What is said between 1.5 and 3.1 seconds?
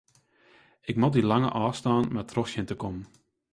ôfstân mar troch sjen te kommen.